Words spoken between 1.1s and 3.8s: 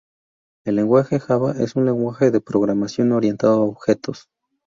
Java es un lenguaje de programación orientado a